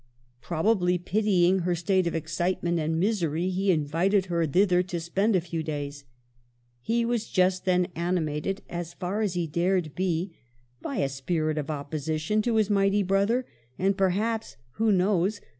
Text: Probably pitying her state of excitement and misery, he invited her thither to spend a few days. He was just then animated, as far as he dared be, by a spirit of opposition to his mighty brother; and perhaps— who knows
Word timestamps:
Probably 0.41 0.97
pitying 0.97 1.59
her 1.59 1.75
state 1.75 2.07
of 2.07 2.15
excitement 2.15 2.79
and 2.79 2.99
misery, 2.99 3.51
he 3.51 3.69
invited 3.69 4.25
her 4.25 4.47
thither 4.47 4.81
to 4.81 4.99
spend 4.99 5.35
a 5.35 5.41
few 5.41 5.61
days. 5.61 6.05
He 6.81 7.05
was 7.05 7.29
just 7.29 7.65
then 7.65 7.87
animated, 7.95 8.63
as 8.67 8.95
far 8.95 9.21
as 9.21 9.35
he 9.35 9.45
dared 9.45 9.93
be, 9.93 10.35
by 10.81 10.95
a 10.95 11.07
spirit 11.07 11.59
of 11.59 11.69
opposition 11.69 12.41
to 12.41 12.55
his 12.55 12.67
mighty 12.67 13.03
brother; 13.03 13.45
and 13.77 13.95
perhaps— 13.95 14.57
who 14.81 14.91
knows 14.91 15.39